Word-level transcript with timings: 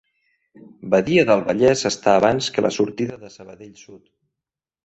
Badia 0.93 1.25
del 1.27 1.43
Vallès 1.51 1.85
està 1.91 2.15
abans 2.21 2.49
que 2.57 2.65
la 2.67 2.73
sortida 2.81 3.21
de 3.27 3.33
Sabadell 3.37 3.77
Sud. 3.87 4.03